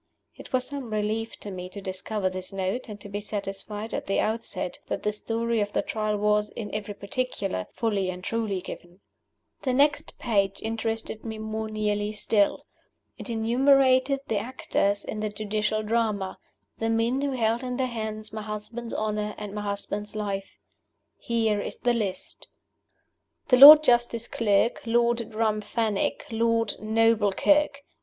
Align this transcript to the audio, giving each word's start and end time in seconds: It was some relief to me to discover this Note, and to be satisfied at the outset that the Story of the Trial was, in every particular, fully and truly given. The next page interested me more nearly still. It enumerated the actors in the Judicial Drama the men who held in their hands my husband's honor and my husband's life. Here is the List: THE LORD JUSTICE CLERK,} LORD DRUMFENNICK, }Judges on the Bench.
It 0.35 0.51
was 0.51 0.65
some 0.65 0.89
relief 0.91 1.35
to 1.41 1.51
me 1.51 1.69
to 1.69 1.79
discover 1.79 2.27
this 2.27 2.51
Note, 2.51 2.89
and 2.89 2.99
to 3.01 3.07
be 3.07 3.21
satisfied 3.21 3.93
at 3.93 4.07
the 4.07 4.19
outset 4.19 4.79
that 4.87 5.03
the 5.03 5.11
Story 5.11 5.59
of 5.59 5.73
the 5.73 5.83
Trial 5.83 6.17
was, 6.17 6.49
in 6.49 6.73
every 6.73 6.95
particular, 6.95 7.67
fully 7.71 8.09
and 8.09 8.23
truly 8.23 8.61
given. 8.61 9.01
The 9.61 9.75
next 9.75 10.17
page 10.17 10.59
interested 10.63 11.23
me 11.23 11.37
more 11.37 11.69
nearly 11.69 12.13
still. 12.13 12.65
It 13.19 13.29
enumerated 13.29 14.21
the 14.27 14.39
actors 14.39 15.05
in 15.05 15.19
the 15.19 15.29
Judicial 15.29 15.83
Drama 15.83 16.39
the 16.79 16.89
men 16.89 17.21
who 17.21 17.33
held 17.33 17.63
in 17.63 17.77
their 17.77 17.85
hands 17.85 18.33
my 18.33 18.41
husband's 18.41 18.95
honor 18.95 19.35
and 19.37 19.53
my 19.53 19.61
husband's 19.61 20.15
life. 20.15 20.57
Here 21.19 21.61
is 21.61 21.77
the 21.77 21.93
List: 21.93 22.47
THE 23.49 23.57
LORD 23.57 23.83
JUSTICE 23.83 24.27
CLERK,} 24.29 24.81
LORD 24.87 25.29
DRUMFENNICK, 25.29 26.21
}Judges 26.31 26.41
on 26.79 26.95
the 26.95 27.31
Bench. 27.43 27.75